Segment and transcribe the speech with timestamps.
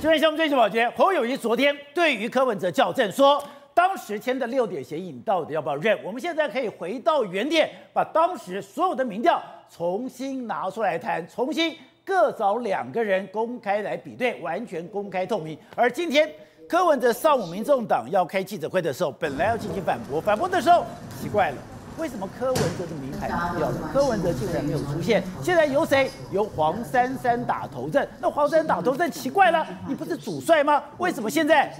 [0.00, 3.42] 这边项目最新保洁，侯友谊昨天对于柯文哲校正说，
[3.74, 6.02] 当时签的六点协议，你到底要不要认？
[6.02, 15.58] 我们现在可以回到原点，把当时所有的民调重新拿出来谈，重新各找两个人公开来比对，完全公开透明。
[15.76, 16.26] 而今天
[16.66, 20.82] 柯文哲上午民众党要开记者会的时候，本来要进行反驳，反驳的时候
[21.20, 21.56] 奇怪了。
[21.98, 23.90] 为什么柯文哲的名牌掉了？
[23.92, 25.22] 柯文哲竟然没有出现。
[25.42, 26.10] 现在由谁？
[26.30, 28.08] 由黄珊珊打头阵。
[28.20, 30.82] 那黄珊珊打头阵奇怪了，你不是主帅吗？
[30.98, 31.70] 为什么现在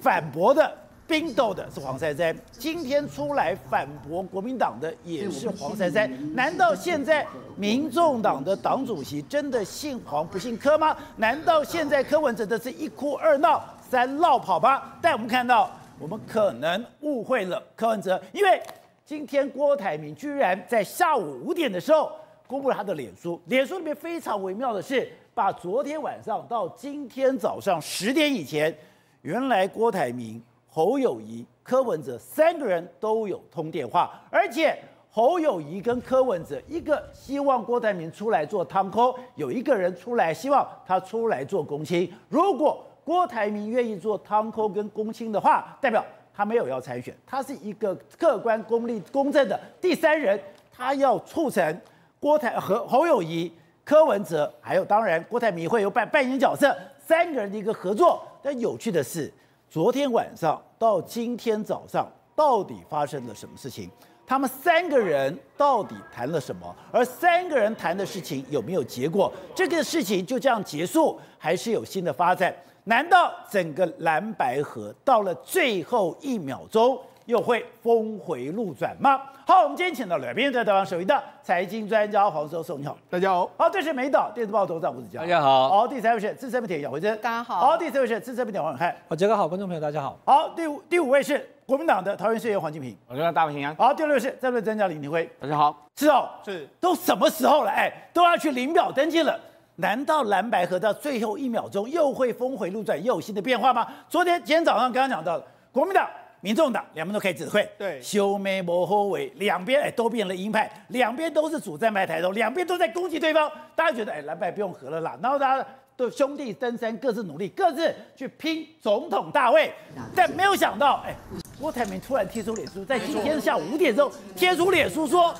[0.00, 0.72] 反驳的、
[1.06, 2.36] 冰斗的是黄珊珊？
[2.52, 6.34] 今天出来反驳国民党的也是黄珊珊。
[6.34, 7.24] 难道现在
[7.56, 10.96] 民众党的党主席真的姓黄不姓柯吗？
[11.16, 14.82] 难道现在柯文哲的是一哭二闹三落跑吗？
[15.00, 18.60] 但我们看到，我们可能误会了柯文哲，因为。
[19.08, 22.12] 今天郭台铭居然在下午五点的时候
[22.46, 28.76] 公布了他的脸书，脸书里面非常微妙的是，把昨天晚上到今天早上十点以前，
[29.22, 42.12] 原来郭台铭、侯友谊、柯文哲三个人都有通电话，而且侯友谊跟柯文哲一个希望郭台铭出来做汤扣，有一个人出来希望他出来做公亲。
[42.28, 46.04] 如果郭台铭愿意做汤扣跟公亲的话，代表。
[46.38, 51.80] 他没有要参选，他是一个客观、公正、公正的第三人，他要促成
[52.20, 53.52] 郭台和侯友谊、
[53.84, 56.72] 柯文哲，还有当然郭台铭会有扮扮演角色，
[57.04, 58.22] 三个人的一个合作。
[58.40, 59.28] 但有趣的是，
[59.68, 63.90] 昨天晚上到今天早上，到底发生了什么事情？
[64.24, 66.72] 他们三个人到底谈了什么？
[66.92, 69.32] 而三个人谈的事情有没有结果？
[69.56, 72.54] 这个事情就这样结束，还是有新的发展？
[72.88, 79.20] 难道整个蓝白河到了最后一秒钟又会峰回路转吗？
[79.46, 83.50] 好，我们今天请到了边在台湾首席的财经专家黄教授，你好，大家好。
[83.58, 85.68] 好，这是美岛电子报头长吴子佳，大家好。
[85.68, 87.60] 好，第三位是资深媒体姚惠珍，大家好。
[87.60, 90.18] 好，第四位是资深媒体黄永汉，好，杰哥好，观众朋友大家好。
[90.24, 93.76] 好，第五第五位是国民党的桃园市议员黄金平，我叫大平安。
[93.76, 95.86] 好，第六位是战略专家林廷辉，大家好。
[95.96, 97.70] 是哦，是，都什么时候了？
[97.70, 99.38] 哎，都要去领表登记了。
[99.80, 103.86] 难道蓝白合到最后一秒钟又会峰回路转，又有新的变化吗？
[104.08, 106.08] 昨天、今天早上刚刚讲到的，国民党、
[106.40, 113.48] 民众党两边都开记者会，对，修眉模后尾，两边哎都变了鹰派，两边都是主战派抬头，两边都在攻击对方。
[113.76, 115.64] 大家觉得哎蓝白不用合了啦，然后大家
[115.96, 119.72] 都兄弟登山，各自努力，各自去拼总统大位。
[120.12, 121.14] 但没有想到，哎，
[121.60, 125.32] 郭台铭突然贴出脸书，在今天下午五点钟贴出脸书说，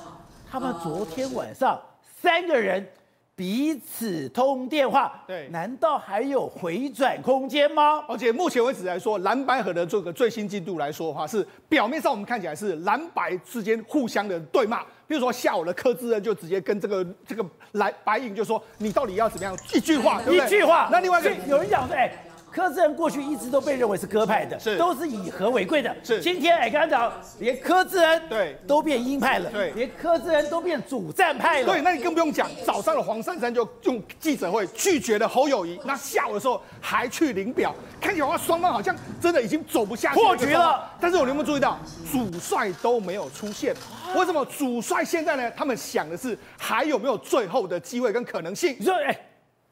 [0.49, 1.77] 他们昨天晚上
[2.23, 2.89] 三个人。
[3.39, 8.05] 彼此通电话，对，难道还有回转空间吗？
[8.09, 14.83] 而且目前为止来说，蓝白河的这个最新进度来说的话，是表面上我们看起来是蓝白之间互相的对骂。
[15.07, 20.21] 比如说下午的柯志恩就直接跟这个这个蓝白影就说：“你到底要怎么样？”一句话？
[20.23, 20.89] 一句话。
[20.91, 22.13] 那另外一个有人讲说：“哎。”
[22.51, 25.95] 柯志恩过去一直都被认为是鸽派的，是都是以和为贵的。
[26.03, 31.67] 是今天哎，刚刚讲连柯志恩对都变鹰派了，对，连柯志恩都变主战派了。
[31.67, 40.91] 对，那你更不用讲，早上的黄珊珊就用记者会拒绝了侯友谊，那下午的时候还去领表，看起来话双方好像真的已经走不下去，破局了。
[41.01, 41.79] 但是我有没有注意到，
[42.11, 43.75] 主帅都没有出现？
[44.17, 45.51] 为什么主帅现在呢？
[45.57, 48.75] 他们想的是还有没有最后的机会跟可能性？
[48.79, 49.17] 你说哎，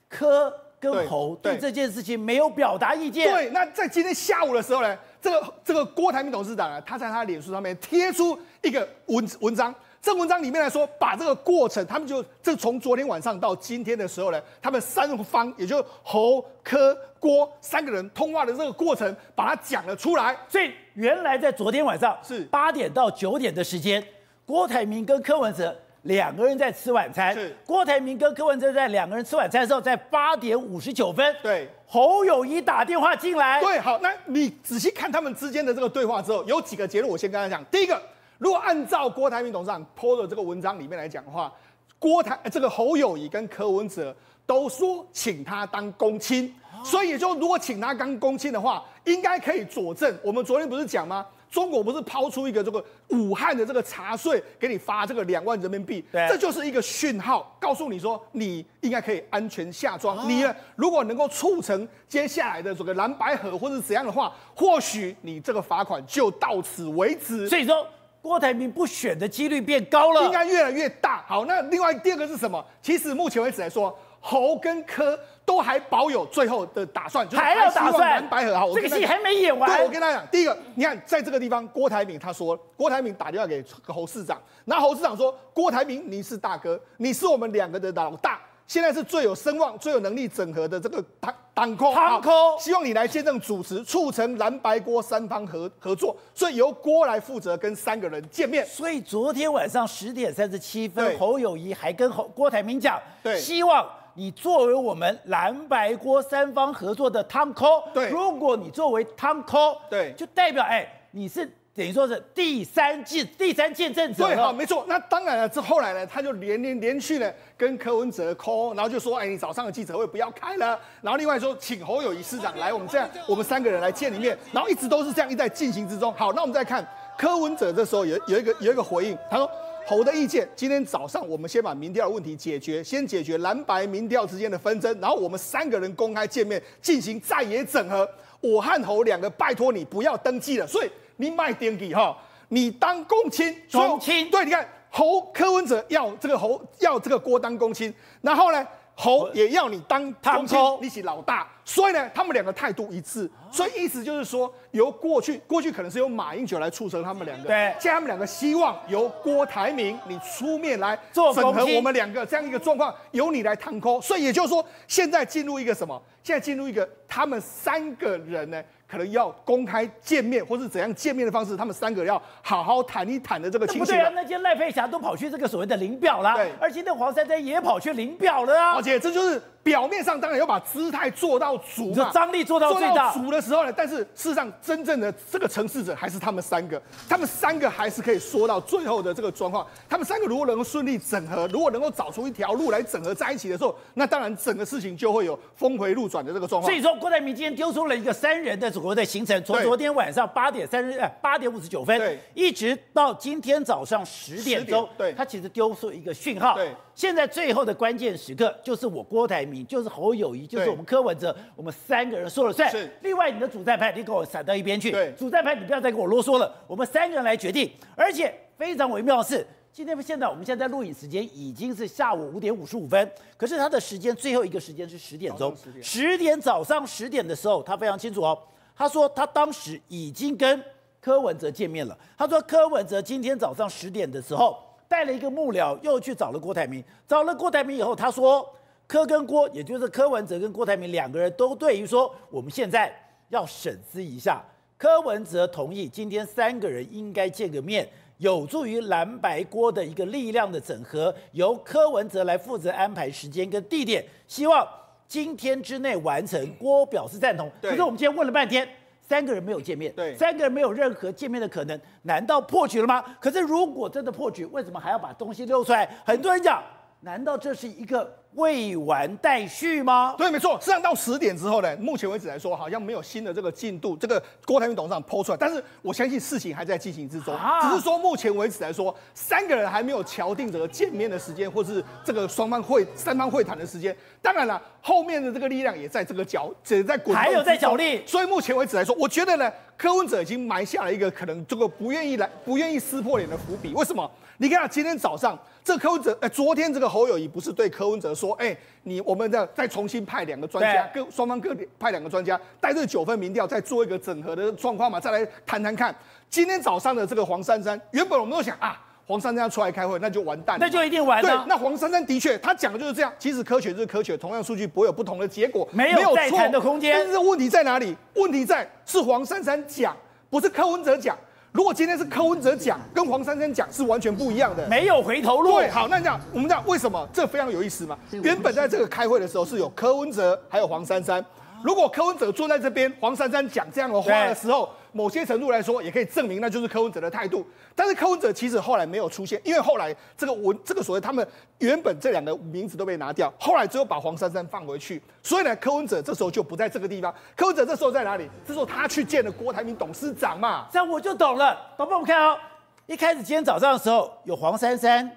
[0.08, 0.52] 柯。
[0.78, 3.32] 跟侯对这件事情没有表达意见。
[3.32, 9.74] 对，那在今天下午的时候呢，这个这个郭台铭董事长啊，他在他的脸书上面贴出一个文文章。
[10.02, 20.36] 这文章里面来说，把这个过程，他们就这从昨天晚上到今天的时候呢，他们三方，也就侯、柯、郭三个人通话的这个过程，把它讲了出来。
[20.48, 24.00] 所以原来在昨天晚上是八点到九点的时间，
[24.44, 25.76] 郭台铭跟柯文哲。
[26.06, 37.64] 两个人在吃晚餐，是郭台铭跟柯文哲在两个人吃晚餐的时候，在八点五十九分，对侯友谊打电话进来，对，好，那你仔细看他们之间的这个对话之后，有几个结论，我先跟他讲。
[37.66, 38.00] 第一个，
[38.38, 41.52] 如果按照郭台铭董事长 PO 的这个文章里面来讲的话，
[41.98, 44.14] 郭台这个侯友谊跟柯文哲
[44.46, 50.16] 都说请他当公亲，所以也就如果请他当公亲的话，应该可以佐证。
[50.22, 51.26] 我们昨天不是讲吗？
[51.50, 60.28] 中国不是抛出一个这个武汉的这个茶税给你发这个两万人民币，对，这就是一个讯号，告诉你说你应该可以安全下庄。
[60.28, 67.48] 你呢，如果能够促成接下来的这个蓝白合或者怎样的话，或许你这个罚款就到此为止。
[67.48, 67.86] 所以说，
[68.20, 71.24] 郭台铭不选的几率变高了，应该越来越大。
[71.26, 72.64] 好，那另外第二个是什么？
[72.82, 75.18] 其实目前为止来说，侯跟柯。
[75.46, 78.58] 都还保有最后的打算，就是还要打算蓝白合。
[78.58, 79.70] 好，这个戏还没演完。
[79.70, 98.66] 对，我跟大家讲，第一个，你看在这个地方，郭台铭他说，郭台铭打电话给侯市长，然后侯市长说，郭台铭你是大哥，你是我们两个的老大，现在是最有声望、最有能力整合的这个党党科，党科，希望你来见证主持，促成蓝白郭三方合合作，所以由郭来负责跟三个人见面。
[98.66, 111.48] 所以昨天晚上十点三十七分，侯友谊还跟侯郭台铭讲，对，希望你作为我们蓝白锅三方合作的党科，对，如果你作为党科，对，就代表哎，你是。
[111.76, 114.24] 等于说是第三见第三见证者。
[114.24, 114.82] 对，好，没错。
[114.88, 120.80] 那当然了，这后来呢，他就连连连续的跟柯文哲 call，然后就说，哎，你早上的记者会不要开了。
[121.02, 124.34] 然后另外说，请侯友谊市长来，我们这样，我们三个人来见一面。
[124.54, 126.10] 然后一直都是这样一直在进行之中。
[126.14, 126.82] 好，那我们再看
[127.18, 129.50] 柯文哲这时候有有一个有一个回应，他说
[129.86, 138.08] 侯的意见，今天早上我们先把民调的问题解决，先解决蓝白民调之间的纷争，然后我们三个人公开见面进行在野整合。
[138.40, 140.90] 我和侯两个拜托你不要登记了，所以。
[141.18, 142.14] 你卖点给哈，
[142.48, 147.90] 你当公亲，公亲对，你看侯柯文哲要这个侯要这个郭当公亲，
[148.20, 148.62] 然后呢
[148.98, 166.02] 侯也要你当公亲，你起老大，所以呢他们两个态度一致，所以意思就是说由过去过去可能是由马英九来促成他们两个，对，现在他们两个希望由郭台铭你出面来整合我们两个这样一个状况，由你来谈抠，所以也就是说现在进入一个什么？
[166.22, 168.62] 现在进入一个他们三个人呢？
[168.88, 173.84] 可能要公开见面，或是怎样见面的方式，他们三个要好好谈一谈的这个情形。
[173.84, 178.74] 不对啊，那些赖佩霞都跑去这个所谓的领表啦，对，而且那黄珊珊也跑去领表了啊。
[178.76, 183.12] 而且这就是表面上当然要把姿态做到足嘛，张力做到最大。
[183.12, 189.66] 足的时候呢，但是事实上真正的这个成事者还是他们三个，他们三个还是可以说到最后的这个状况。
[189.88, 196.70] 他们三个如果能够顺利整合，如果能够找出一条路来整合在一起的时候，那当然整个事情就会有峰回路转的这个状况。
[196.70, 198.70] 所以说，郭台铭今天丢出了一个三人的。
[198.80, 212.70] 国的行程从昨天晚上八点三十呃八点五十九分，一直到今天早上十点钟，对，他其实丢出一个讯号，对，现在最后的关键时刻就是我郭台铭，就是侯友谊，就是我们柯文哲，我们三个人说了算。
[212.70, 217.70] 是，另外你的主战派，你给我闪到一边去，对，主战派你不要再跟我啰嗦了，我们三个人来决定。
[217.94, 226.40] 而且非常微妙的是，今天现在我们现在录影时间已经是下午五点五十五分，可是他的时间最后一个时间是十点钟，十点。
[226.40, 228.38] 早上十点的时候，他非常清楚哦。
[228.76, 230.62] 他说他当时已经跟
[231.00, 231.96] 柯文哲见面了。
[232.18, 236.84] 他说柯文哲今天早上十点的时候带了一个幕僚，又去找了郭台铭。
[237.08, 238.46] 找了郭台铭以后，他说
[238.86, 242.94] 柯跟郭，也就是柯文哲跟郭台铭两个人都对于说，我们现在
[243.30, 244.44] 要审视一下。
[244.76, 247.88] 柯文哲同意今天三个人应该见个面，
[248.18, 254.68] 有助于蓝白郭的一个力量的整合，由柯文哲来负责安排时间跟地点，希望。
[255.08, 257.50] 今天之内完成，郭表示赞同。
[257.62, 258.68] 可是我们今天问了半天，
[259.00, 263.04] 三个人没有见面，对，三个人没有任何见面的可能，难道破局了吗？
[263.20, 265.88] 可是如果真的破局，为什么还要把东西溜出来？
[266.04, 266.62] 很多人讲，
[267.00, 268.12] 难道这是一个？
[268.36, 270.14] 未完待续吗？
[270.16, 270.58] 对，没错。
[270.60, 273.96] 实际上到十点之后呢，目前为止来说，好像没有新的这个进度。
[273.96, 277.34] 这个郭台铭董事长抛出来，但是我相信事情还在进行之中。
[277.34, 283.96] 啊、只是说目前为止来说，三个人还没有敲定这个见面的时间，或是这个双方会三方会谈的时间。
[284.20, 288.02] 当然了，后面的这个力量也在这个角，也在滚，还有在角力。
[288.06, 293.72] 所以目前为止来说，我觉得呢，柯文哲已经埋下了一个可能这个不愿意来、不愿意撕破脸的伏笔。
[293.72, 294.10] 为什么？
[294.38, 295.38] 你看今天早上。
[295.66, 305.92] 这柯文哲，哎，昨天这个侯友谊不是对柯文哲说，哎，你我们再再重新派两个专家，各双方各派两个专家，带这九份民调，再做一个整合的状况嘛，再来谈谈看。
[306.30, 311.28] 今天早上的这个黄珊珊，原本我们都想啊，黄珊珊要出来开会，那就完蛋了，那就一定完了。
[311.28, 313.12] 对，那黄珊珊的确，他讲的就是这样。
[313.18, 316.96] 其实科学就是科学，同样数据不会有不同的结果，没有再谈的空间。
[316.96, 317.96] 但是问题在哪里？
[318.14, 319.96] 问题在是黄珊珊讲，
[320.30, 321.18] 不是柯文哲讲。
[321.56, 325.52] 如果今天是柯文哲讲，跟黄珊珊讲是完全不一样的，没有回头路。
[325.52, 327.96] 对，好，那这样我们讲为什么这非常有意思嘛？
[328.10, 331.24] 原本在这个开会的时候是有柯文哲还有黄珊珊，
[331.64, 334.68] 如果柯文哲坐在这边，黄珊珊讲这样的话的时候。
[334.96, 337.46] 某些程度来说，也可以证明那就是柯文哲的态度。
[337.74, 341.26] 但是柯文哲其实后来没有出现，因为后来这个文这个所谓他们
[341.58, 345.02] 原本这两个名字都被拿掉，后来只有把黄珊珊放回去。
[345.22, 347.14] 所以呢，柯文哲这时候就不在这个地方。
[347.36, 348.26] 柯文哲这时候在哪里？
[348.46, 350.66] 这时候他去见了郭台铭董事长嘛。
[350.72, 351.54] 这样我就懂了。
[351.76, 352.38] 宝宝，我们看哦，
[352.86, 355.10] 一开始今天早上的时候有黄珊珊，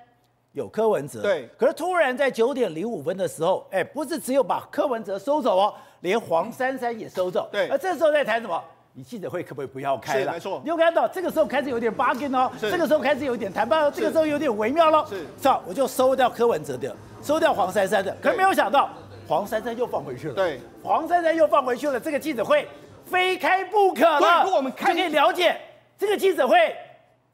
[0.51, 1.21] 有柯文哲。
[1.21, 1.47] 对。
[1.57, 7.47] 可是突然在九点零五分的时候，哎，不是只有把柯文哲收走哦，连黄珊珊也收走。
[7.49, 7.69] 对。
[7.69, 8.61] 而这时候在谈什么？
[8.93, 10.33] 你记者会可不可以不要开了？
[10.33, 15.05] 没错，你有看到这个时候开始有点 bargain 哦，这个时候开始有点谈判哦，这个时候有点微妙了。
[15.09, 15.61] 是，是吧？
[15.65, 18.89] 我就收掉柯文哲的，收掉黄珊珊的，可是没有想到
[19.27, 20.33] 黄珊珊又放回去了。
[20.33, 22.67] 对，黄珊珊又放回去了，这个记者会
[23.05, 24.43] 非开不可了。
[24.43, 25.55] 如果我们看就可以了解
[25.97, 26.75] 这个记者会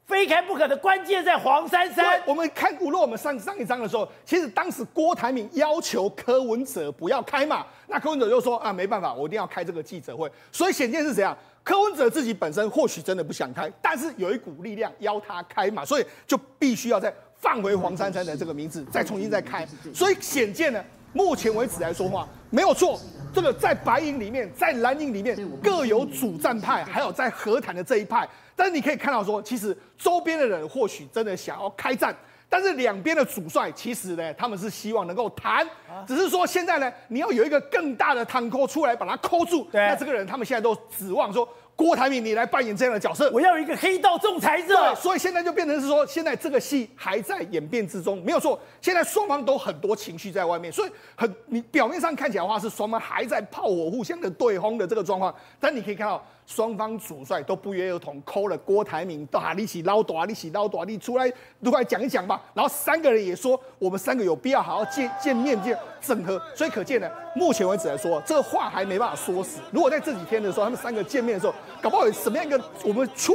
[0.06, 2.22] 非开不可的关键在黄珊珊。
[2.24, 10.30] 我们看，如果我们上上一章的时候，其实当时郭台铭要求柯文哲不要开嘛，那柯文哲就说啊，没办法，我一定要开这个记者会。
[10.52, 11.36] 所以显见是怎样？
[11.64, 19.66] 柯文哲自己本身或许真的不想开，但是有一股力量邀他开嘛，所以就必须要再放回黄珊珊的这个名字，再重新再开。
[19.92, 23.00] 所以显见呢，目前为止来说话没有错。
[23.36, 28.26] 这个在白营里面，在蓝营里面各有主战派，还有在和谈的这一派。
[28.56, 32.16] 但是你可以看到说，其实周边的人或许真的想要开战，
[32.48, 35.68] 但是两边的主帅其实呢，他们是希望能够谈，
[36.08, 39.68] 只是说现在呢，你要有一个更大的摊扣出来把它扣住。
[39.70, 41.46] 对，那这个人他们现在都指望说。
[41.76, 44.74] 郭台铭，你来扮演这样的角色，我要一个黑道仲裁者。
[44.74, 48.58] 对，所以现在就变成是说，现在这个戏还在演变之中，没有错。
[48.80, 56.26] 现在双方都很多情绪在外面，所以很你表面上看起来的话是双方还在炮火互相的对轰的这个状况，但你可以看到。
[56.46, 61.30] 双方主帅都不约而同抠了郭台铭，大力气捞大力气捞大力，出来
[61.62, 62.40] 都快讲一讲吧。
[62.54, 66.40] 然后三个人也说，我们三个有必要好好见见面见整合。
[66.54, 69.60] 所以可见呢，目前为止来说，这个话还没办法说死。
[69.72, 73.34] 如果在这几天的时候，他们三个见面的时候，搞不好有什么样一个我们出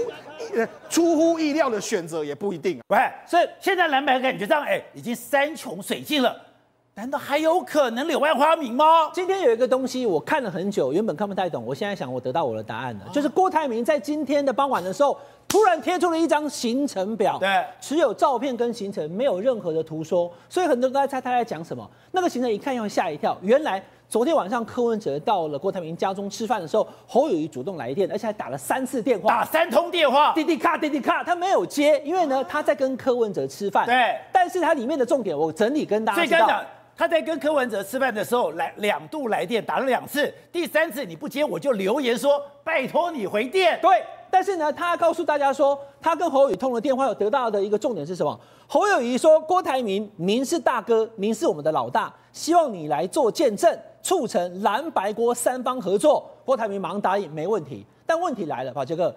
[0.56, 2.80] 呃出乎意料的选择也不一定。
[2.80, 6.51] 啊喂，所以现在蓝白感觉上，哎，已经山穷水尽了。
[6.96, 9.10] 难道还有可能柳暗花明吗？
[9.14, 15.18] 今天有一个东西我看了很久，原本看不太懂，我现在想我得到我的答案了，就是郭台铭在今天的傍晚的时候，
[15.48, 21.90] 突然贴出了一张行程表，对，只有照片跟行程，没有任何的图说，所以很多人都在猜他在讲什么。
[22.12, 36.62] 那个行程一看要吓一跳，原来昨天晚上柯文哲到了郭台铭家中吃饭的时候，侯友谊主动来电，而且还打了三次电话，打三通电话，滴滴卡滴滴卡，他没有接，因为呢他在跟柯文哲吃饭，对，但是他里面的重点我整理跟大家知道。
[37.02, 43.80] 他在跟柯文哲吃饭的时候来两度来电，打了两次，第三次你不接我就留言说拜托你回电。
[43.82, 43.90] 对，
[44.30, 48.40] 但是呢，他告诉大家说他跟侯友宜通了电话，有得到的一个重点是什么？
[48.68, 56.30] 侯友宜说郭台铭，您是大哥，您是我们的老大，希望你来做见证，促成蓝白郭三方合作。
[56.46, 57.84] 郭台铭忙答应，没问题。
[58.06, 59.12] 但问题来了，宝杰哥，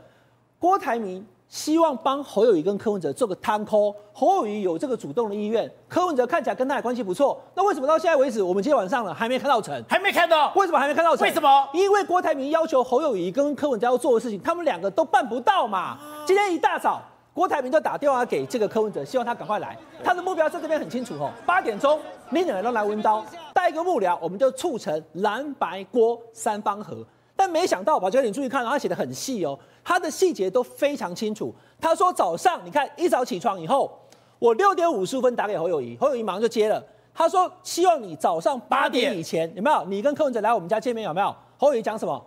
[0.59, 1.23] 郭台铭。
[1.55, 9.73] 希望帮侯友谊跟柯文哲做个摊扣，侯友谊有这个主动的意愿，柯文哲看起来跟他的关系不错，那为什么到现在为止，我们今天晚上了还没看到成？
[9.89, 10.53] 还没看到？
[10.57, 11.25] 为什么还没看到成？
[11.25, 11.69] 为什么？
[11.73, 15.97] 因为郭台铭要求侯友谊跟柯文哲要做的事情，他们两个都办不到嘛。
[16.27, 17.01] 今天一大早，
[17.33, 19.79] 郭台铭就打电话给这个柯文哲，希望他赶快来。
[20.03, 27.07] 他的目标在这边很清楚哦，八点钟，你两个人都来温刀，带一个幕僚，我们就促成蓝白郭三方合。
[27.37, 29.59] 但没想到，宝杰哥，你注意看，他写的很细哦。
[29.85, 31.55] 他的细节都非常清楚。
[31.81, 33.99] 他说早上，你看一早起床以后，
[34.39, 36.83] 我六点五十分打给侯友谊，侯友谊马上就接了。
[37.13, 39.85] 他说希望你早上八点以前有没有？
[39.85, 41.35] 你跟柯文哲来我们家见面有没有？
[41.59, 42.25] 侯友谊讲什么？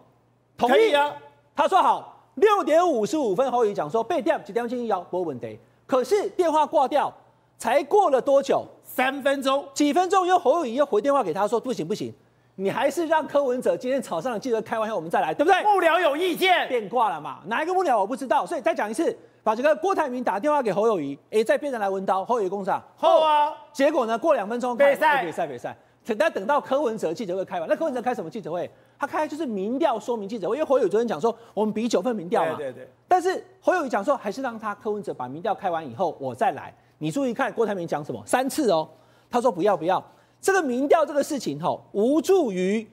[0.58, 1.14] 同意啊。
[1.56, 2.14] 他说好。
[2.36, 5.60] 六点五十五分，侯友谊讲说被电几点进要拨稳得。
[5.88, 7.12] 可是电话挂掉，
[7.58, 8.64] 才过了多久？
[8.84, 9.68] 三分钟？
[9.74, 10.28] 几分钟？
[10.28, 12.14] 又侯友谊又回电话给他说不行不行。
[12.60, 15.62] 你还是让柯文哲今天早上的记者开完以后，我们再来，对不对？
[15.62, 17.40] 幕僚有意见，变卦了嘛？
[17.46, 28.68] 哪一个幕僚我不知道，所以再讲一次，把这个郭台铭打电话给侯友谊，哎，再变成来文刀，侯友谊公上后啊，结果呢，过两分钟，比赛比赛比赛，等到等到柯文哲记者会开完，那柯文哲开什么记者会？
[28.98, 32.90] 他开就是民调说明记者会，因为侯友宜昨天讲说我们比九份民调嘛，对对对。
[33.08, 38.20] 但是侯友谊讲说还是让他柯文哲把民调开完以后我再来，你注意看郭台铭讲什么？
[38.26, 38.90] 三次哦，
[39.30, 40.04] 他说不要不要，
[40.42, 42.88] 这个民调这个事情吼无助于。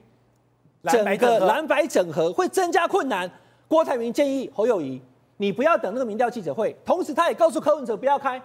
[0.87, 3.27] 整个蓝白整合会增加困难。
[3.67, 5.01] 郭台铭建议侯友宜，
[5.37, 6.77] 你不要等那个民调记者会。
[6.85, 8.39] 同时，他也告诉柯文哲不要开。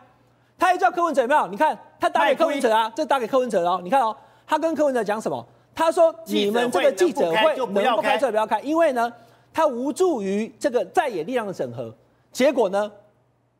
[0.59, 1.47] 他也叫柯文哲有没有？
[1.49, 3.79] 你看他打给柯文哲啊，这打给柯文哲哦。
[3.85, 4.17] 你看哦，
[4.47, 5.47] 他跟柯文哲讲什么？
[5.75, 9.13] 他说你们这个记者会能不开就不要开，因为呢，
[9.53, 11.95] 他无助于这个在野力量的整合。
[12.33, 12.91] 结果呢，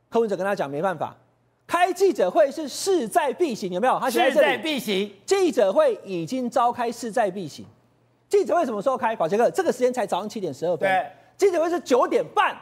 [0.09, 1.15] 柯文哲跟他讲没办法，
[1.71, 3.97] 开记者会是势在必行，有没有？
[4.01, 7.65] 他势在必行，记者会已经召开，势在必行。
[8.29, 9.15] 记者会什么时候开？
[9.15, 10.81] 宝杰哥，这个时间才早上七点十二分。
[10.81, 12.57] 对，记者会是九点半，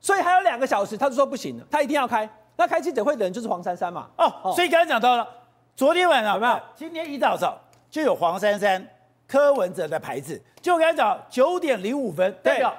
[0.00, 2.30] 所以还有两个小时，他就说不行了，他一定要开。
[2.54, 4.08] 那开记者会的人就是黄珊珊嘛。
[4.16, 5.28] 哦，所以刚才讲到了，
[5.74, 6.56] 昨天晚上有没有？
[6.76, 8.86] 今天一大早就有黄珊珊、
[9.26, 12.72] 柯文哲的牌子，就刚才讲九点零五分，代表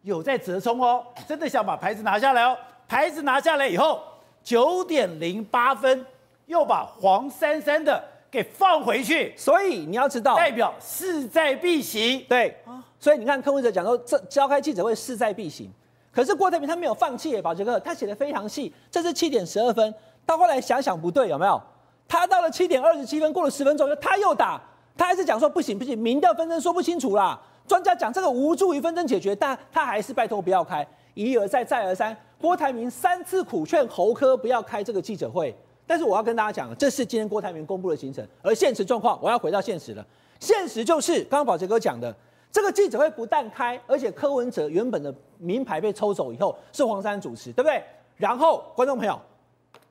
[0.00, 2.56] 有在折冲哦，真的想把牌子拿下来哦。
[2.88, 4.02] 牌子拿下来以后，
[4.42, 6.04] 九点零八分
[6.46, 8.04] 又把黄珊珊的。
[8.32, 12.24] 给放回去，所以你要知道，代表势在必行。
[12.28, 12.56] 对，
[13.00, 15.68] 所以你看柯文哲讲说，这召开记者会势在必行。
[16.12, 18.72] 可是郭台铭他没有放弃耶，宝杰哥，他写的非常细。
[18.88, 19.92] 这是七点十二分，
[20.24, 21.60] 到后来想想不对，有没有？
[22.06, 24.62] 他到了七点二十七分，过了十分钟，他又打，
[24.96, 27.36] 他还是讲说不行不行，民调纷争说不清楚啦。
[27.66, 32.16] 专家讲这个无助于纷争解决，但他还是拜托不要开，一而再再而三。
[32.40, 35.54] 郭台铭三次苦劝侯科不要开这个记者会，
[35.86, 40.04] 但是我要跟大家讲，这是今天郭台铭公布的行程，而现实状况，我要回到现实了。
[40.38, 42.14] 现实就是刚刚宝杰哥讲的，
[42.50, 47.82] 这个记者会不但开，而且柯文哲原本的名牌被抽走以后，是黄珊主持，对不对？
[48.16, 49.20] 然后观众朋友，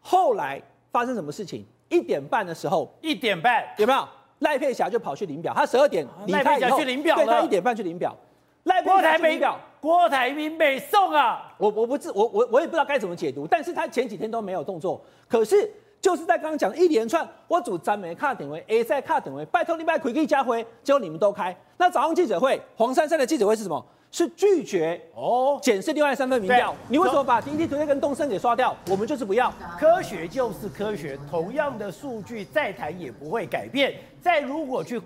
[0.01, 0.59] 后来
[0.91, 1.63] 发生什么事情？
[1.89, 4.07] 一点半的时候，一点半有没有？
[4.39, 8.15] 赖佩霞就跑去领表，他十二点离开以后，去领表对，他一点半去领表。
[8.63, 11.53] 赖郭台铭表，郭台铭没送啊！
[11.57, 15.71] 我我不知我我我也不知道该怎么解读，但是他前几天都没有动作，可是
[16.01, 21.55] 就是在刚刚讲一连串，我主张没卡点位，A 赛卡点位，拜托你拜可以加回，结果你们都开。
[21.77, 23.86] 那早上记者会，黄珊珊的记者会是什么？
[24.11, 26.75] 是拒绝哦，检视另外三份民调。
[26.87, 28.75] 你为什么把 PTT 跟东森给刷掉？
[28.89, 29.53] 我们就是不要。
[29.79, 33.93] 科学就是科学，同样的数据再谈也不会改变。
[34.19, 34.99] 再如果去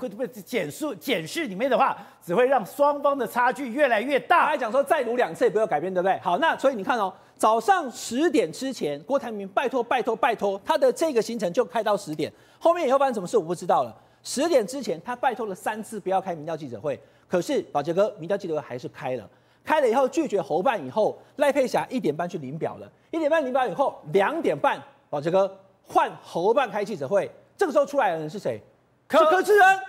[0.46, 4.46] 检数检视里面的话，只会让双方的差距越来越大。
[4.46, 6.18] 还讲说再读两次也不要改变，对不对？
[6.20, 13.94] 好，那所以你看哦，早上十点之前，郭台铭拜托拜托拜托，他的这个行程就开到十点，后面以后发生什么事我不知道了。
[14.24, 16.98] 十点之前他拜托了三次不要开民调记者会。
[17.34, 19.28] 可是宝杰哥，民调记者会还是开了，
[19.66, 28.62] 开了以后拒绝侯办以后，赖佩霞一点半去领表了，一点半领表以后，两点半宝杰哥换侯办开记者会，这个时候出来的人是谁？
[29.08, 29.80] 柯是柯志恩，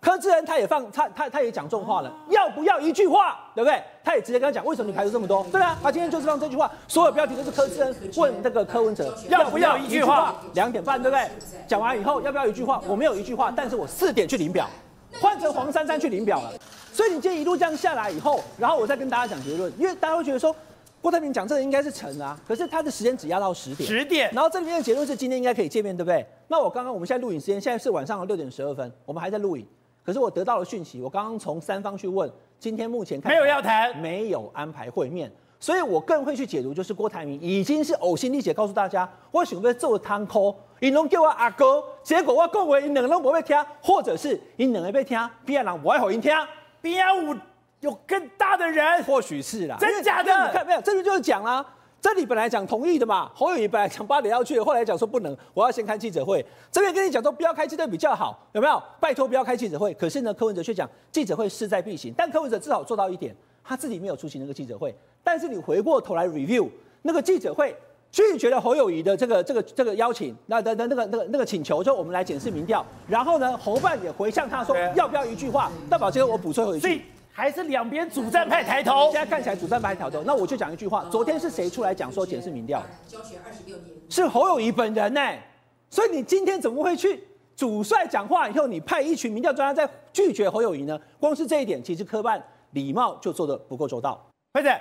[0.00, 3.82] 柯志恩他也放他他他也讲重话了，要不要一句话，对不对？
[4.02, 5.46] 他也直接跟他讲，为什么你排除这么多？
[5.52, 11.28] 对啊，他今天就是放这句话，所有标题都是柯志恩问那个柯文哲要不要一句话，两点半对不对？
[11.68, 12.82] 讲完以后要不要一句话？
[12.88, 14.66] 我没有一句话，但是我四点去领表，
[15.20, 16.52] 换成黄珊珊去领表了。
[16.92, 20.54] 所以你今天一路这样下来以后，然后我再跟大家讲结论，因为大家会觉得说
[21.00, 26.24] 郭台铭讲这个应该是成啊，可是他的时间只压到十点，十点，然后这里面的结论是今天应该可以见面，对不对？
[26.48, 29.66] 那我刚刚我们现在录影时间现在是晚上的六点十二分，我们还在录影，
[30.04, 35.30] 可是我得到了讯息，我刚刚从三方去问，今天目前看没有要谈，没有安排会面，
[35.64, 46.30] 所以我更会去解读，就是郭台铭已经是呕心沥血告诉大家，我准备做汤扣，你能叫我阿哥，结果我讲话你两个都不会听，或者是你两个被听，别人我爱好音听，
[46.82, 47.34] 边有。
[47.80, 50.30] 有更大的人，或许是啦，真假的？
[50.46, 50.80] 你看没有？
[50.82, 51.64] 这边就是讲啦，
[51.98, 56.44] 这里本来讲同意的嘛，侯友宜本来讲八点要去，后来讲说不能，我要先开记者会。
[56.70, 58.82] 这边跟你讲说不要开记者会比较好，有没有？
[59.00, 59.94] 拜托不要开记者会。
[59.94, 64.94] 可是呢，柯文哲却讲记者会势在必行，但柯文哲至少做到一点，他自己没有出席那个记者会。
[65.24, 66.68] 但是你回过头来 review
[67.02, 67.74] 那个记者会，
[68.12, 72.84] 拒绝了侯友谊的这个这个这个邀请，那的那那个那个那个请求，就我们来检视民调。
[73.08, 75.72] 然后呢，侯办也回向他说要不要一句话？
[75.90, 77.02] 大宝杰，我补充回去。
[77.32, 80.22] 还是两边主战派抬头，现在看起来主战派抬头。
[80.24, 82.80] 那我就讲一句话：昨天是谁出来讲说检视民调？
[83.08, 85.20] 教学二十六年，是侯友谊本人呢。
[85.90, 87.24] 所以你今天怎么会去
[87.56, 90.96] 主帅讲话以后，你派一群民调专家在拒绝侯友谊呢？
[91.18, 94.24] 光是这一点，其实科办礼貌就做的不够周到。
[94.52, 94.80] 辉仔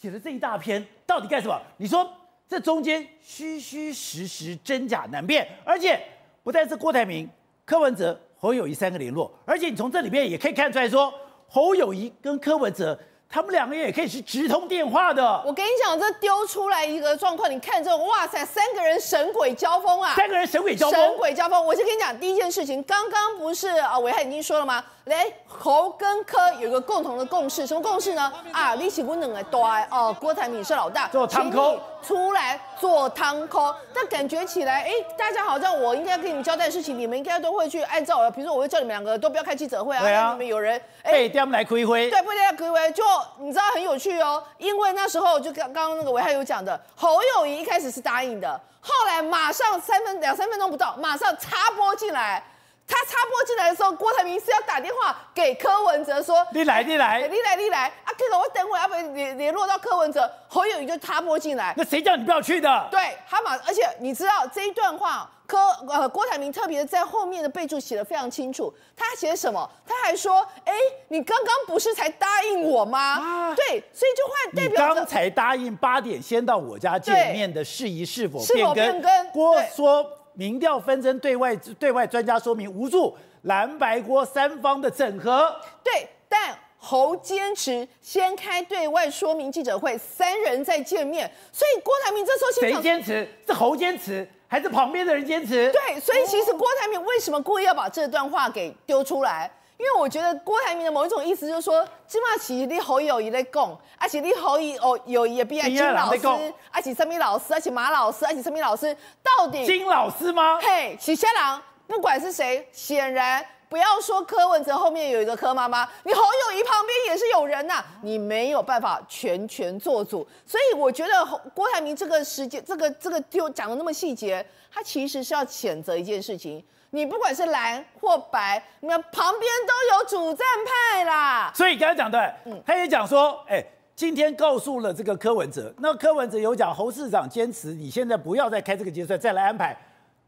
[0.00, 1.60] 写的这一大篇到底干什么？
[1.76, 2.08] 你说
[2.48, 6.00] 这中间虚虚实实，真假难辨，而且
[6.44, 7.28] 不但是郭台铭、
[7.64, 11.12] 柯文哲、侯友谊三个联络，而且你从这里面也可以看出来说。
[11.50, 15.42] 侯友谊跟柯文哲，他们两个人也可以是直通电话的。
[15.46, 20.14] 我跟你讲，这丢出来一个状况，你看这种，哇塞，三个人神鬼交锋啊！
[20.14, 21.64] 三个人神鬼交锋，神鬼交锋。
[21.64, 24.84] 我先跟你讲第一件事情，刚刚不是啊，暐瀚已经说了吗？
[25.08, 28.32] 来，侯跟柯有一个共同的共识，什么共识呢？
[28.52, 43.02] 啊，你是不能哎，对哦，郭台铭是老大，做汤扣出来做汤扣，但感觉起来，哎，大家好像我应该跟你们交代的事情，你们应该都会去按照，比如说我会叫你们两个都不要开记者会啊，让、啊、你们有人被他们来亏灰，对，被他们来亏灰，就
[43.38, 52.42] 你知道很有趣哦，因为那时候就刚刚那个维汉有讲的，侯友谊一开始是答应的，后来马上三分两三分钟不到，马上插播进来。
[52.88, 58.08] 他插播进来的时候，郭台铭是要打电话给柯文哲说：“你来，你来，你来，你来啊！
[58.18, 61.74] 可是我等会要不联联络到柯文哲，侯友宜就插播进来。
[61.76, 62.88] 那谁叫你不要去的？
[62.90, 68.72] 对，他马，而且你知道这一段话，柯呃郭台铭特别在后面的备注写的非常清楚。
[68.96, 69.70] 他写什么？
[69.86, 70.72] 他还说：哎，
[71.08, 72.98] 你刚刚不是才答应我吗？
[72.98, 79.30] 啊、对，所以就换代表你刚才答应八点先到我家见面的事宜是否是否变更？
[79.30, 80.14] 郭说。
[80.38, 85.52] 民调纷争，对外对外专家说明无助，蓝白锅三方的整合。
[85.82, 91.28] 对，但侯坚持先开对外说明记者会，三人再见面。
[91.52, 93.28] 所以郭台铭这时候谁坚持？
[93.48, 95.72] 是侯坚持，还是旁边的人坚持？
[95.72, 99.50] 对，所以其实郭台铭为什么故意要把这段话给丢出来？
[99.78, 110.58] 因为我觉得郭台铭的某一种意思就是说，起码是你侯友谊在讲，而且你侯友哦友宜也比金老师，而且什么老师，而且马老师，而且什么老师，到底金老师吗？
[110.60, 120.26] 嘿，其他人不管是谁，显然不要说柯文哲后面有一个柯妈妈，你侯友谊旁边也是有人呐、啊，你没有办法全权做主。
[120.44, 126.64] 所以我觉得郭台铭这个时间，这个这个就讲的那么细节，他其实是要谴责一件事情。
[126.90, 131.52] 你不管是蓝或白，你们旁边都有主战派啦。
[131.54, 133.62] 所以刚才讲的，他也讲说，哎，
[133.94, 139.76] 今天告诉了这个柯文哲，那柯文哲有讲侯市长坚持，你现在不要再开这个结算，再来安排。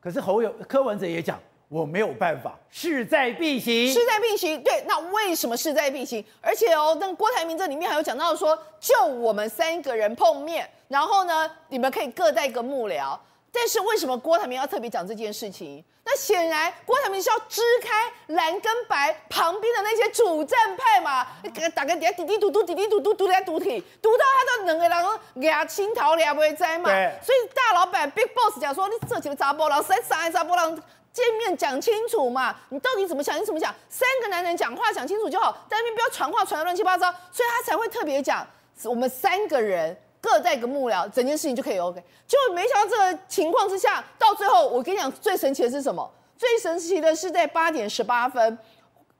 [0.00, 4.62] 可是侯有柯文哲也讲，我没有办法，势在必行，势在必行。
[4.62, 6.22] 对，那为什么势在必行？
[6.42, 13.18] 而且哦，那个郭台铭这里面还有讲到说，就我们三个人碰面，然后呢，你们可以各带一个幕僚。
[13.52, 15.82] 但是为什么郭台铭要特别讲这件事情？
[16.10, 21.24] 那显然郭台铭是要支开蓝跟白旁边的那些主战派嘛？
[21.44, 26.90] 你打个底下滴滴嘟嘟滴滴嘟嘟嘟来嘟体，嘟到他都两个人牙青桃俩不会摘嘛？
[27.22, 30.74] 所以大老板 Big Boss 讲说，你这几个杂波浪，三三杂波浪
[31.12, 32.56] 见面讲清楚嘛？
[32.70, 33.40] 你到底怎么想？
[33.40, 33.72] 你怎么想？
[33.88, 37.08] 三个男人讲话讲清楚就好，在那边不要传话传的乱七八糟。
[37.30, 38.44] 所以他才会特别讲，
[38.82, 39.96] 我们三个人。
[40.20, 42.02] 各带个幕僚，整件事情就可以 OK。
[42.28, 46.08] 就没想到这个情况之下，到最后我跟你讲，最神奇的是什么？
[46.36, 48.58] 最神奇的是在八点十八分，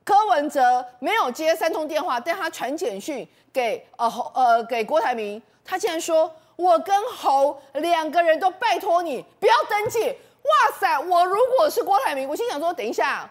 [0.04, 10.00] 柯文哲没有接三通电话，但他传简讯给呃呃给郭台铭，他竟然说：“我跟侯两个人都拜托你不要登记。”
[10.42, 10.98] 哇塞！
[11.00, 13.28] 我如果是郭台铭，我心想说：“等一下，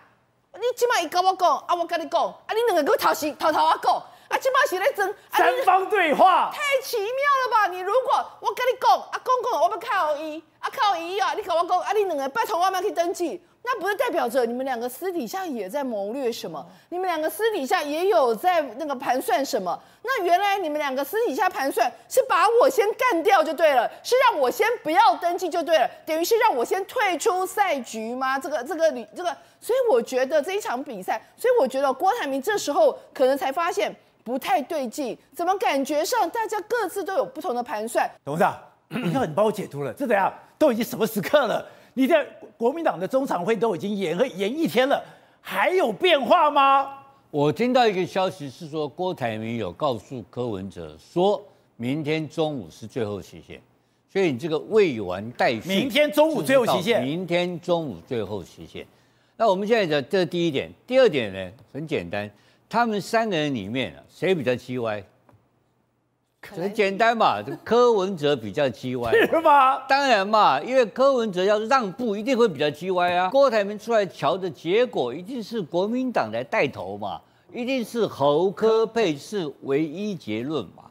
[0.53, 7.67] 你起码一跟我讲啊，我跟你讲啊，你两个给我讨西讨讨啊讲。”啊，起码是在争三方对话，太奇妙了吧？
[7.71, 16.63] 你如果我跟你讲，啊，公公我们靠一，啊靠一啊，你跟我讲，啊，你两个拜托我们去登记，那不是代表着你们两个私底下也在谋略什么？
[16.89, 19.77] 你们两个私底下也有在那个盘算什么？
[20.03, 28.37] 那原来你们两个私底下盘算是把我先干掉就对了，是让我先不要登记就对了，等于是让我先退出赛局吗？
[28.37, 33.91] 这个这个你这个，所以我觉得这一场比赛，所以我觉得郭台铭这时候可能才发现。
[34.29, 38.07] 不太对劲，怎么感觉上大家各自都有不同的盘算？
[38.23, 38.55] 董事长，
[38.89, 40.31] 你看你帮我解读了，这怎样？
[40.59, 41.65] 都已经什么时刻了？
[41.95, 42.23] 你在
[42.55, 45.03] 国民党的中常会都已经演了演一天了，
[45.41, 46.93] 还有变化吗？
[47.31, 51.43] 我听到一个消息是说，郭台铭有告诉柯文哲，说
[51.75, 53.59] 明天中午是最后期限，
[54.13, 55.67] 所以你这个未完待续。
[55.69, 57.03] 明天中午最后期限。
[57.03, 58.85] 明天中午最后期限。
[59.35, 62.29] 那我们现在讲这是第一点，第二点呢，很简单。
[62.69, 65.03] 他们三个人里面啊，谁比较叽歪？
[66.41, 69.79] 很简单嘛，柯文哲比较叽歪，是吗？
[69.87, 73.29] 当然嘛，因为柯文哲要让步，一定会比较叽歪啊。
[73.29, 77.19] 郭台铭出来瞧的结果，一定是国民党来带头嘛，
[77.51, 80.83] 一定是侯科配是唯一结论嘛。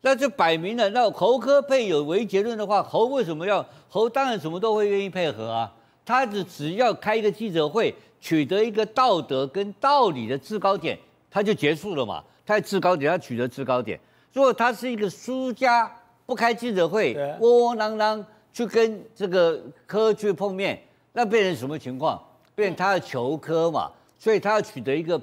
[0.00, 4.08] 那就摆明了，那侯科配有唯一结论的话，侯为什么要侯？
[4.08, 5.72] 当然什么都会愿意配合啊。
[6.04, 10.96] 他只只要开一个记者会，取得一个道德跟道理的制高点。
[11.36, 12.24] 他就结束了嘛？
[12.46, 14.00] 他在制高点，他取得制高点。
[14.32, 15.94] 如果他是一个输家，
[16.24, 22.18] 不开记者会，窝窝囊囊去跟这个科去碰面，那变成什么情况？
[22.54, 25.20] 变成他要求科嘛，所以他要取得一个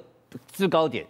[0.52, 1.04] 制高点。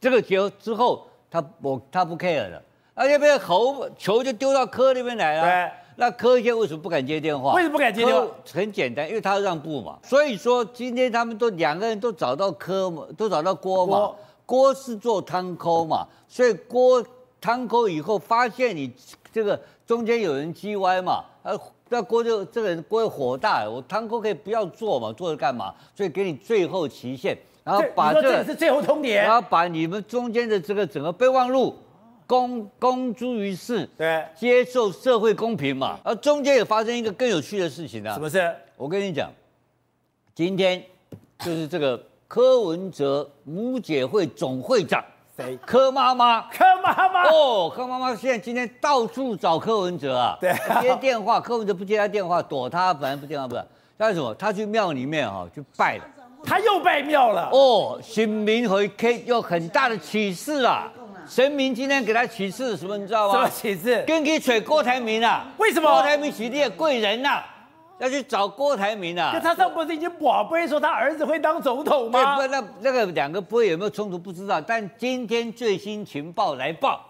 [0.00, 2.62] 这个结之后，他我他不 care 了，
[2.94, 5.42] 而且被侯球就丢到科那边来了。
[5.42, 7.54] 对，那科现在为什么不敢接电话？
[7.54, 8.24] 为什么不敢接电话？
[8.52, 9.98] 很简单，因为他要让步嘛。
[10.04, 14.12] 所以说今天他们都两个人都找到科嘛，都找到郭嘛。
[14.46, 17.04] 郭是做汤抠嘛，所以锅
[17.40, 18.92] 汤抠以后发现你
[19.32, 25.74] 这个中间有人叽歪嘛，呃，那锅就这个人锅火大，我汤抠可以不要做嘛，做着干嘛？
[25.94, 31.74] 所以给你最后期限，然后把这，这是最后通牒，然后把你们中间的这个整个备忘录
[32.26, 35.98] 公公诸于世，对，接受社会公平嘛。
[36.04, 38.54] 而中间也发生一个更有趣的事情啊，什么事？
[38.76, 39.30] 我跟你讲，
[40.34, 40.84] 今天
[41.38, 41.98] 就是这个。
[42.34, 45.00] 柯文哲母姐会总会长
[45.36, 45.56] 谁？
[45.64, 46.40] 柯妈妈。
[46.50, 53.54] 柯妈妈哦，柯妈妈现在今天到处找柯文哲啊，对，接电话，柯文哲不接他电话，躲他，反正不电话不。
[53.96, 54.34] 他什么？
[54.34, 56.04] 他去庙里面哈，去拜了。
[56.44, 57.50] 他又拜庙了。
[57.52, 60.90] 哦，神明回 K 有很大的启示啊！
[61.28, 62.98] 神明今天给他启示什么？
[62.98, 63.34] 你知道吗？
[63.34, 64.02] 什么启示？
[64.08, 65.46] 跟给吹郭台铭啊？
[65.58, 65.88] 为什么？
[65.88, 67.46] 郭台铭是你的贵人呐、啊。
[67.98, 69.32] 要去找郭台铭啊！
[69.32, 72.36] 就他上不是已经保不会说他儿子会当总统吗？
[72.36, 74.60] 对，不，那那个两个不会有没有冲突不知道。
[74.60, 77.00] 但今天最新情报来报，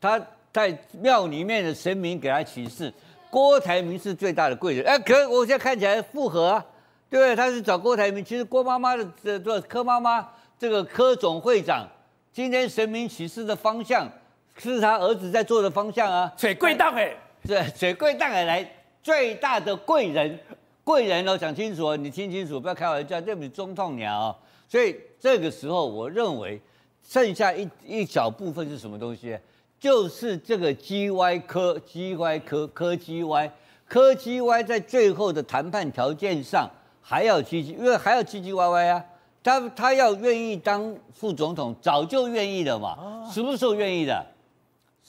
[0.00, 0.20] 他
[0.52, 2.92] 在庙里面的神明给他启示，
[3.30, 4.84] 郭台铭是最大的贵人。
[4.84, 6.66] 哎，可我现在看起来复合啊，
[7.08, 7.36] 对不对？
[7.36, 10.28] 他是找郭台铭，其实郭妈妈的这这柯妈妈
[10.58, 11.86] 这个柯总会长，
[12.32, 14.08] 今天神明启示的方向
[14.56, 16.32] 是他儿子在做的方向啊。
[16.36, 17.14] 水贵档哎，
[17.46, 18.72] 对，水贵档哎来。
[19.02, 20.38] 最大的贵人，
[20.84, 24.36] 贵人哦，讲清楚哦，你听清楚，不要开玩笑，对不起，中痛鸟哦。
[24.68, 26.60] 所以这个时候，我认为
[27.02, 29.38] 剩下一一小部分是什么东西？
[29.80, 33.52] 就是这个 G Y 科 G Y 科科 G Y
[33.86, 36.68] 科 G Y 在最后的谈判条件上
[37.00, 39.04] 还要积极，因为还要唧唧歪歪啊。
[39.40, 43.24] 他他要愿意当副总统，早就愿意了嘛。
[43.32, 44.26] 什么时候愿意的？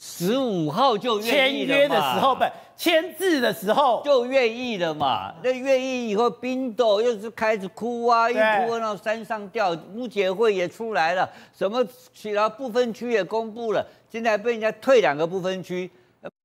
[0.02, 2.42] 十五号就签约的时候，不
[2.74, 5.30] 签字的时候就愿意了嘛。
[5.44, 9.76] 那愿意以后，冰斗又是开始哭啊，一哭到山上吊。
[9.94, 15.90] 无解会也出来了，什么其他不分区也公布了，现在被人家退两个部分区，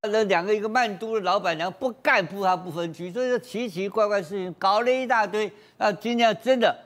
[0.01, 5.49] 那两个一个曼都的老板娘不干不他不分区，所以说奇奇怪怪事情搞了一大堆。
[5.77, 6.77] 那今天真的，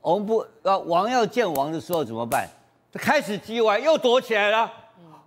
[0.00, 2.48] 我们不啊王要见王的时候怎么办？
[2.92, 4.68] 他开始叽歪，又躲起来了。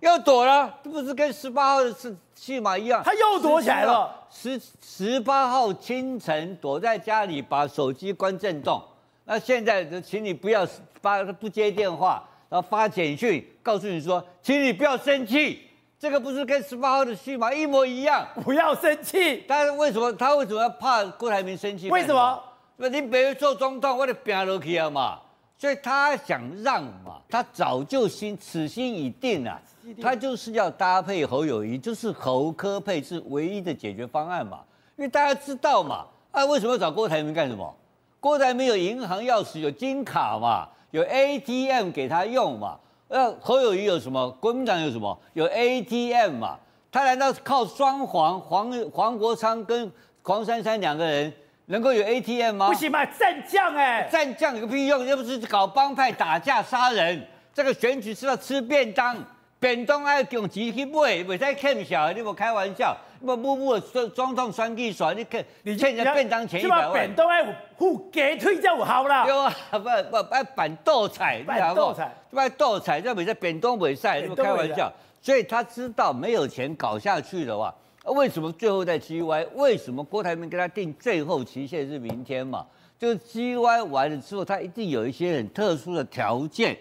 [0.00, 3.02] 又躲了，这不是跟十八号的是戏码一样？
[3.04, 4.16] 他又躲起来了。
[4.30, 8.82] 十十八号清晨躲在家里，把手机关震动。
[9.24, 10.66] 那现在就请你不要
[11.00, 15.66] 发不接电话，然后发简讯告诉你说，请你不要生气。
[15.98, 18.26] 这个不是跟十八号的戏码一模一样？
[18.42, 19.44] 不要生气。
[19.46, 21.90] 但是为什么他为什么要怕郭台铭生气？
[21.90, 22.42] 为什么？
[22.76, 25.20] 那你别人做总统，我就拼落去了嘛。
[25.58, 29.60] 所以他想让嘛，他早就心此心已定了。
[30.00, 34.60] 他就是要搭配侯友谊，就是侯科配是唯一的解决方案嘛。
[34.96, 37.74] 因为大家知道嘛，啊，为什么要找郭台铭干什么？
[38.20, 42.78] 郭台铭有银行钥匙，有金卡嘛，有 ATM 给他用嘛。
[43.08, 44.30] 那侯友谊有什么？
[44.32, 45.18] 国民党有什么？
[45.32, 46.58] 有 ATM 嘛。
[46.92, 49.90] 他难道靠双黄黄黄国昌跟
[50.22, 51.32] 黄珊珊两个人
[51.66, 52.66] 能够有 ATM 吗？
[52.68, 55.06] 不行嘛，战将哎，战将有个屁用？
[55.06, 59.16] 又不是搞帮派打架杀人，这个选举是要吃便当。
[59.60, 66.92] 便当爱用钱去买，袂使欠小，你无开玩笑，你无母母的总统选举选，你欠你欠人家便当钱一百万。
[66.94, 67.44] 便当爱
[67.76, 69.26] 付鸡腿才有效啦。
[69.26, 74.90] 对啊，不不爱办斗彩，办斗彩，不爱斗彩，这袂使便当袂使，你无开玩笑。
[75.20, 77.74] 所以他知道没有钱搞下去的话，
[78.06, 79.46] 为什么最后在 G Y？
[79.56, 82.64] 为什么郭台铭跟他定最后期限是明天嘛？
[82.98, 86.74] 就是 G Y 完了之后，他一定有一些很特殊的条件。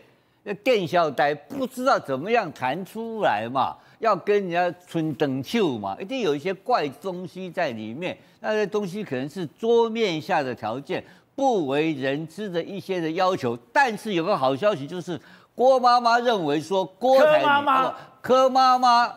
[0.50, 8.18] 那电小呆不知道怎么样谈出来嘛，要跟人家春等秋嘛，一定有一些怪东西在里面。
[8.40, 11.04] 那些东西可能是桌面下的条件，
[11.36, 13.56] 不为人知的一些的要求。
[13.72, 15.22] 但是有个好消息就是，
[15.54, 19.14] 郭妈妈认为说郭台铭，柯妈妈，柯妈妈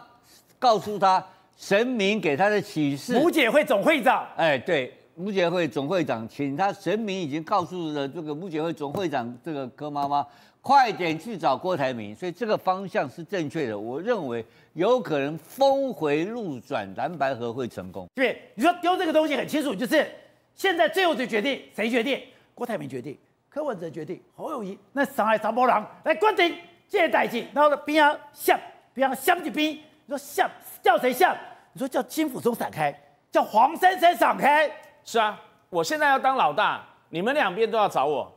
[0.59, 1.25] 告诉他
[1.57, 10.27] 神明给他的启示，母姐会总会长，哎，对，母姐会总会长，请他神明已经告诉了这个母姐会总会长这个柯妈妈。
[10.62, 13.77] 快点去找郭台铭，所以这个方向是正确的。
[13.77, 14.44] 我认为
[14.75, 18.07] 有可能峰回路转，蓝白合会成功。
[18.14, 20.09] 对，你说丢这个东西很清楚，就是
[20.55, 22.22] 现在最后的决定谁决定？
[22.55, 28.61] 郭台铭决定，柯文哲决定，侯友谊那上海三波狼来关定借代金，然后呢边上向
[28.94, 30.48] 边上向一边，你说向
[30.81, 31.37] 叫谁向？
[31.72, 32.96] 你说叫金辅中闪开，
[33.33, 34.70] 叫黄珊珊闪开。
[35.03, 38.33] 是啊，我现在要当老大，你们两边都要找我，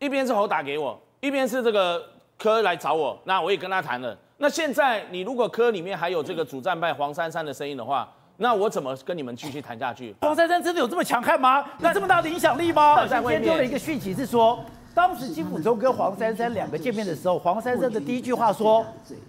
[0.00, 1.00] 一边是侯打给我。
[1.20, 2.02] 一边是这个
[2.38, 4.16] 科来找我，那我也跟他谈了。
[4.38, 10.14] 那现在你如果科里面还有这个主战派黄珊珊的声音的话，那我怎么跟你们继续谈下去？
[10.22, 11.62] 黄珊珊真的有这么强悍吗？
[11.78, 13.06] 那这么大的影响力吗？
[13.06, 18.82] 今天丢了一个讯息是说，当时金溥聪跟黄珊珊两个见面的时候，黄珊珊的第一句话说：“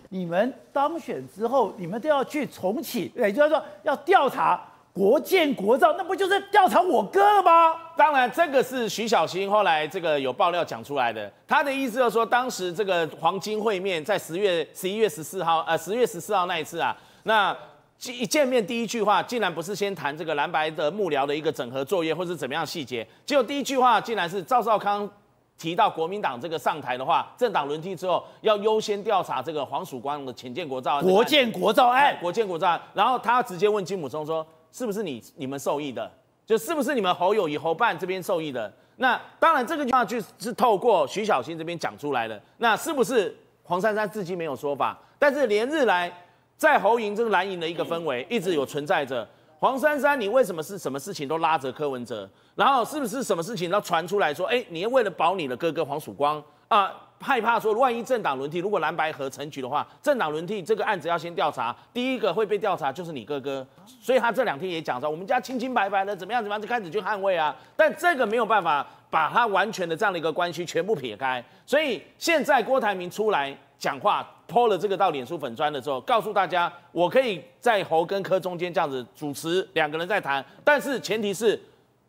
[0.08, 4.62] 你们当选之后，你们都要去重启，也就是说要调查。”
[4.94, 7.74] 国建国造，那不就是调查我哥了吗？
[7.96, 11.32] 当然，这个是徐小新后来这个有爆料讲出来的。
[11.48, 17.56] 他的意思就是说，当时这个黄金会面在十月十一月十四号，呃，十月十四号那一次啊，那
[18.04, 25.10] 一见面第一句话，竟然不是先谈这个蓝白的幕僚的一个整合作业，或是怎么样细节，结果第一句话竟然是赵少康
[25.58, 34.46] 提到国民党这个上台的话，政党轮替之后要优先调查这个黄曙光的潜建国造案，国建国造案，国建国造案，然后他直接问金溥聪说。
[34.72, 36.10] 是不是你你们受益的？
[36.46, 38.72] 就是不是你们侯友宜侯办这边受益的？
[38.98, 42.42] 那当然这个话就是透过徐小新这边讲出来的。
[42.58, 44.98] 那是不是黄珊珊至今没有说法？
[45.18, 46.12] 但是连日来
[46.58, 49.28] 在侯营这个蓝营的一个氛围一直有存在着。
[49.60, 52.30] 黄珊珊，你为什么是什么事情都拉着柯文哲？
[52.56, 56.92] 然后是不是什么事情都传出来说，哎，你为了保你的哥哥黄曙光啊？
[57.24, 63.64] 害怕说，万一政党轮替，如果蓝白合成局的话，政党轮替这个案子要先调查，第一个会被调查就是你哥哥，
[64.02, 67.56] 所以他这两天也讲说，我们家清清白白的，怎么样怎么样，就开始去捍卫啊。
[67.76, 81.62] 但这个没有办法把他完全的这样的一个关系全部撇开，所以现在郭台铭出来讲话，po 了这个到脸书粉砖的时候，告诉大家，我可以在侯跟柯中间这样子主持两个人在谈，但是前提是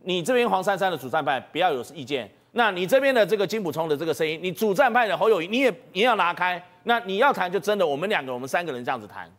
[0.05, 2.31] 你这边黄珊珊的主战派不要有意见。
[2.53, 6.63] 那你这边的这个金溥聪的这个声音，你主战派的侯友宜，你也你也要拿开。
[6.85, 9.31] 那你要谈就真的我们两个我们三个人这样子谈。